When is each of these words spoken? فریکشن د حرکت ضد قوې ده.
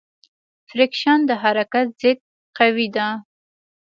فریکشن 0.69 1.19
د 1.29 1.31
حرکت 1.43 1.87
ضد 2.01 2.19
قوې 2.57 2.87
ده. 2.95 3.07